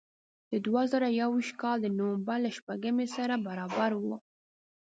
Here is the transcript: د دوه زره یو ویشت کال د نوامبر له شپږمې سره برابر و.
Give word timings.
د 0.51 0.53
دوه 0.65 0.81
زره 0.91 1.07
یو 1.21 1.29
ویشت 1.35 1.55
کال 1.61 1.77
د 1.81 1.87
نوامبر 1.97 2.37
له 2.45 2.51
شپږمې 2.57 3.07
سره 3.15 3.35
برابر 3.47 3.91
و. 3.95 4.03